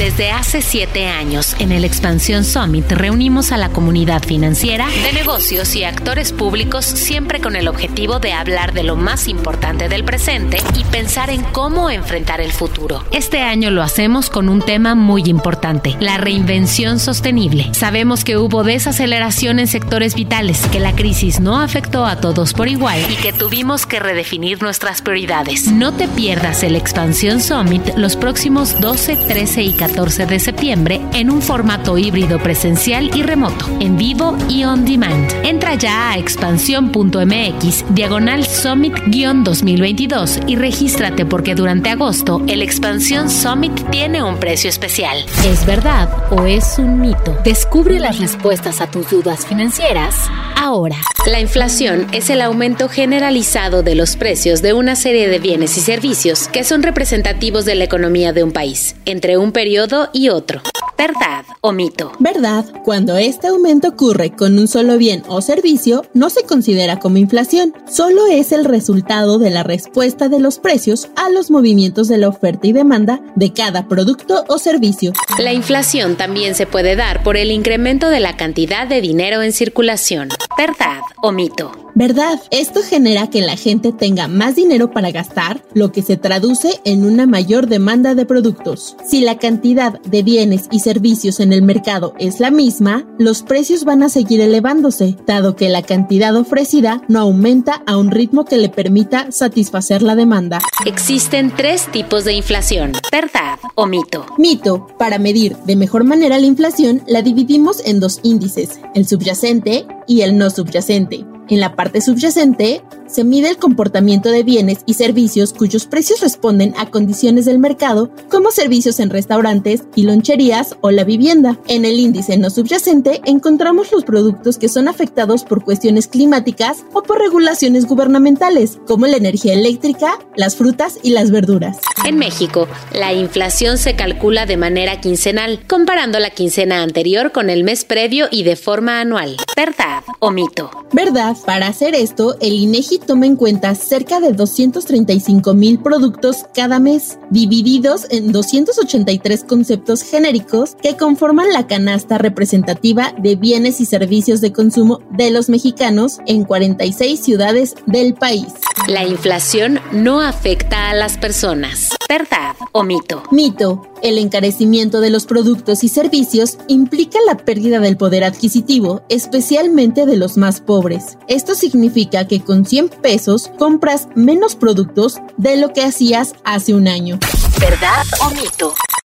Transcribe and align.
Desde 0.00 0.30
hace 0.30 0.62
siete 0.62 1.08
años, 1.08 1.54
en 1.58 1.72
el 1.72 1.84
Expansión 1.84 2.42
Summit 2.42 2.90
reunimos 2.90 3.52
a 3.52 3.58
la 3.58 3.68
comunidad 3.68 4.22
financiera, 4.22 4.88
de 4.88 5.12
negocios 5.12 5.76
y 5.76 5.84
actores 5.84 6.32
públicos 6.32 6.86
siempre 6.86 7.42
con 7.42 7.54
el 7.54 7.68
objetivo 7.68 8.18
de 8.18 8.32
hablar 8.32 8.72
de 8.72 8.82
lo 8.82 8.96
más 8.96 9.28
importante 9.28 9.90
del 9.90 10.04
presente 10.04 10.56
y 10.74 10.84
pensar 10.84 11.28
en 11.28 11.42
cómo 11.42 11.90
enfrentar 11.90 12.40
el 12.40 12.50
futuro. 12.50 13.04
Este 13.12 13.42
año 13.42 13.70
lo 13.70 13.82
hacemos 13.82 14.30
con 14.30 14.48
un 14.48 14.62
tema 14.62 14.94
muy 14.94 15.24
importante, 15.26 15.94
la 16.00 16.16
reinvención 16.16 16.98
sostenible. 16.98 17.68
Sabemos 17.74 18.24
que 18.24 18.38
hubo 18.38 18.64
desaceleración 18.64 19.58
en 19.58 19.66
sectores 19.66 20.14
vitales, 20.14 20.66
que 20.68 20.80
la 20.80 20.94
crisis 20.94 21.40
no 21.40 21.60
afectó 21.60 22.06
a 22.06 22.16
todos 22.16 22.54
por 22.54 22.68
igual 22.68 23.00
y 23.10 23.16
que 23.16 23.34
tuvimos 23.34 23.84
que 23.84 24.00
redefinir 24.00 24.62
nuestras 24.62 25.02
prioridades. 25.02 25.70
No 25.70 25.92
te 25.92 26.08
pierdas 26.08 26.62
el 26.62 26.74
Expansión 26.74 27.42
Summit 27.42 27.98
los 27.98 28.16
próximos 28.16 28.80
12, 28.80 29.16
13 29.28 29.62
y 29.62 29.72
14 29.74 29.89
de 29.90 30.38
septiembre 30.38 31.00
en 31.14 31.30
un 31.30 31.42
formato 31.42 31.98
híbrido 31.98 32.38
presencial 32.38 33.10
y 33.14 33.22
remoto, 33.22 33.66
en 33.80 33.96
vivo 33.96 34.36
y 34.48 34.64
on 34.64 34.84
demand. 34.84 35.30
Entra 35.44 35.74
ya 35.74 36.12
a 36.12 36.18
expansión.mx 36.18 37.84
diagonal 37.90 38.46
Summit-2022 38.46 40.44
y 40.48 40.56
regístrate 40.56 41.26
porque 41.26 41.54
durante 41.54 41.90
agosto 41.90 42.42
el 42.46 42.62
Expansión 42.62 43.28
Summit 43.28 43.90
tiene 43.90 44.22
un 44.22 44.38
precio 44.38 44.70
especial. 44.70 45.18
¿Es 45.44 45.66
verdad 45.66 46.08
o 46.30 46.46
es 46.46 46.78
un 46.78 47.00
mito? 47.00 47.36
Descubre 47.44 47.98
las 47.98 48.20
respuestas 48.20 48.80
a 48.80 48.86
tus 48.86 49.10
dudas 49.10 49.44
financieras 49.44 50.30
ahora. 50.60 50.96
La 51.26 51.40
inflación 51.40 52.06
es 52.12 52.30
el 52.30 52.42
aumento 52.42 52.88
generalizado 52.88 53.82
de 53.82 53.94
los 53.94 54.16
precios 54.16 54.62
de 54.62 54.72
una 54.72 54.94
serie 54.94 55.28
de 55.28 55.38
bienes 55.38 55.76
y 55.76 55.80
servicios 55.80 56.48
que 56.48 56.64
son 56.64 56.82
representativos 56.82 57.64
de 57.64 57.74
la 57.74 57.84
economía 57.84 58.32
de 58.32 58.44
un 58.44 58.52
país, 58.52 58.94
entre 59.06 59.38
un 59.38 59.52
periodo 59.52 60.10
y 60.12 60.28
otro. 60.28 60.62
¿Verdad 61.00 61.46
o 61.62 61.72
mito? 61.72 62.12
Verdad, 62.18 62.66
cuando 62.84 63.16
este 63.16 63.46
aumento 63.46 63.88
ocurre 63.88 64.32
con 64.36 64.58
un 64.58 64.68
solo 64.68 64.98
bien 64.98 65.22
o 65.28 65.40
servicio, 65.40 66.04
no 66.12 66.28
se 66.28 66.42
considera 66.42 66.98
como 66.98 67.16
inflación, 67.16 67.72
solo 67.90 68.26
es 68.26 68.52
el 68.52 68.66
resultado 68.66 69.38
de 69.38 69.48
la 69.48 69.62
respuesta 69.62 70.28
de 70.28 70.40
los 70.40 70.58
precios 70.58 71.08
a 71.16 71.30
los 71.30 71.50
movimientos 71.50 72.08
de 72.08 72.18
la 72.18 72.28
oferta 72.28 72.66
y 72.66 72.74
demanda 72.74 73.18
de 73.34 73.50
cada 73.50 73.88
producto 73.88 74.44
o 74.48 74.58
servicio. 74.58 75.14
La 75.38 75.54
inflación 75.54 76.16
también 76.16 76.54
se 76.54 76.66
puede 76.66 76.96
dar 76.96 77.22
por 77.22 77.38
el 77.38 77.50
incremento 77.50 78.10
de 78.10 78.20
la 78.20 78.36
cantidad 78.36 78.86
de 78.86 79.00
dinero 79.00 79.40
en 79.40 79.54
circulación. 79.54 80.28
¿Verdad 80.58 81.00
o 81.22 81.32
mito? 81.32 81.72
¿Verdad? 81.94 82.40
Esto 82.50 82.80
genera 82.82 83.28
que 83.30 83.40
la 83.42 83.56
gente 83.56 83.92
tenga 83.92 84.28
más 84.28 84.56
dinero 84.56 84.90
para 84.90 85.10
gastar, 85.10 85.62
lo 85.74 85.92
que 85.92 86.02
se 86.02 86.16
traduce 86.16 86.80
en 86.84 87.04
una 87.04 87.26
mayor 87.26 87.66
demanda 87.66 88.14
de 88.14 88.26
productos. 88.26 88.96
Si 89.06 89.20
la 89.20 89.38
cantidad 89.38 90.00
de 90.02 90.22
bienes 90.22 90.68
y 90.70 90.80
servicios 90.80 91.40
en 91.40 91.52
el 91.52 91.62
mercado 91.62 92.14
es 92.18 92.40
la 92.40 92.50
misma, 92.50 93.06
los 93.18 93.42
precios 93.42 93.84
van 93.84 94.02
a 94.02 94.08
seguir 94.08 94.40
elevándose, 94.40 95.16
dado 95.26 95.56
que 95.56 95.68
la 95.68 95.82
cantidad 95.82 96.34
ofrecida 96.36 97.02
no 97.08 97.20
aumenta 97.20 97.82
a 97.86 97.96
un 97.96 98.10
ritmo 98.10 98.44
que 98.44 98.58
le 98.58 98.68
permita 98.68 99.30
satisfacer 99.30 100.02
la 100.02 100.14
demanda. 100.14 100.60
Existen 100.86 101.52
tres 101.56 101.86
tipos 101.90 102.24
de 102.24 102.34
inflación, 102.34 102.92
¿verdad 103.10 103.58
o 103.74 103.86
mito? 103.86 104.26
Mito. 104.38 104.86
Para 104.98 105.18
medir 105.18 105.56
de 105.64 105.76
mejor 105.76 106.04
manera 106.04 106.38
la 106.38 106.46
inflación, 106.46 107.02
la 107.06 107.22
dividimos 107.22 107.82
en 107.84 108.00
dos 108.00 108.20
índices, 108.22 108.80
el 108.94 109.06
subyacente 109.06 109.86
y 110.06 110.22
el 110.22 110.36
no 110.36 110.50
subyacente. 110.50 111.24
En 111.50 111.58
la 111.58 111.74
parte 111.74 112.00
subyacente 112.00 112.80
se 113.10 113.24
mide 113.24 113.50
el 113.50 113.56
comportamiento 113.56 114.30
de 114.30 114.42
bienes 114.42 114.78
y 114.86 114.94
servicios 114.94 115.52
cuyos 115.52 115.86
precios 115.86 116.20
responden 116.20 116.74
a 116.78 116.90
condiciones 116.90 117.44
del 117.44 117.58
mercado, 117.58 118.10
como 118.30 118.50
servicios 118.50 119.00
en 119.00 119.10
restaurantes 119.10 119.84
y 119.94 120.04
loncherías 120.04 120.76
o 120.80 120.90
la 120.90 121.04
vivienda. 121.04 121.58
En 121.66 121.84
el 121.84 121.98
índice 121.98 122.38
no 122.38 122.50
subyacente 122.50 123.20
encontramos 123.24 123.90
los 123.92 124.04
productos 124.04 124.58
que 124.58 124.68
son 124.68 124.88
afectados 124.88 125.44
por 125.44 125.64
cuestiones 125.64 126.06
climáticas 126.06 126.84
o 126.92 127.02
por 127.02 127.18
regulaciones 127.18 127.86
gubernamentales, 127.86 128.78
como 128.86 129.06
la 129.06 129.16
energía 129.16 129.54
eléctrica, 129.54 130.18
las 130.36 130.56
frutas 130.56 130.98
y 131.02 131.10
las 131.10 131.30
verduras. 131.30 131.78
En 132.04 132.16
México, 132.16 132.68
la 132.92 133.12
inflación 133.12 133.78
se 133.78 133.96
calcula 133.96 134.46
de 134.46 134.56
manera 134.56 135.00
quincenal, 135.00 135.66
comparando 135.66 136.18
la 136.18 136.30
quincena 136.30 136.82
anterior 136.82 137.32
con 137.32 137.50
el 137.50 137.64
mes 137.64 137.84
previo 137.84 138.28
y 138.30 138.44
de 138.44 138.56
forma 138.56 139.00
anual. 139.00 139.36
¿Verdad 139.56 140.02
o 140.20 140.30
mito? 140.30 140.70
¿Verdad? 140.92 141.36
Para 141.44 141.66
hacer 141.66 141.94
esto, 141.94 142.36
el 142.40 142.54
INEGI 142.54 142.99
toma 143.00 143.26
en 143.26 143.36
cuenta 143.36 143.74
cerca 143.74 144.20
de 144.20 144.32
235 144.32 145.54
mil 145.54 145.78
productos 145.80 146.44
cada 146.54 146.78
mes, 146.78 147.18
divididos 147.30 148.06
en 148.10 148.32
283 148.32 149.44
conceptos 149.44 150.02
genéricos 150.02 150.76
que 150.82 150.96
conforman 150.96 151.52
la 151.52 151.66
canasta 151.66 152.18
representativa 152.18 153.14
de 153.18 153.36
bienes 153.36 153.80
y 153.80 153.86
servicios 153.86 154.40
de 154.40 154.52
consumo 154.52 155.00
de 155.10 155.30
los 155.30 155.48
mexicanos 155.48 156.18
en 156.26 156.44
46 156.44 157.20
ciudades 157.20 157.74
del 157.86 158.14
país. 158.14 158.48
La 158.88 159.06
inflación 159.06 159.78
no 159.92 160.20
afecta 160.20 160.90
a 160.90 160.94
las 160.94 161.18
personas. 161.18 161.90
¿Verdad 162.08 162.56
o 162.72 162.82
mito? 162.82 163.22
Mito. 163.30 163.82
El 164.02 164.18
encarecimiento 164.18 165.00
de 165.00 165.10
los 165.10 165.26
productos 165.26 165.84
y 165.84 165.88
servicios 165.88 166.58
implica 166.66 167.18
la 167.26 167.36
pérdida 167.36 167.78
del 167.78 167.96
poder 167.96 168.24
adquisitivo, 168.24 169.02
especialmente 169.08 170.06
de 170.06 170.16
los 170.16 170.36
más 170.36 170.60
pobres. 170.60 171.18
Esto 171.28 171.54
significa 171.54 172.26
que 172.26 172.40
con 172.40 172.64
100 172.64 172.89
pesos 172.96 173.50
compras 173.58 174.08
menos 174.14 174.56
productos 174.56 175.18
de 175.36 175.56
lo 175.56 175.72
que 175.72 175.82
hacías 175.82 176.34
hace 176.44 176.74
un 176.74 176.88
año. 176.88 177.18
¿Verdad 177.58 178.04
o 178.22 178.30
mito? 178.30 178.74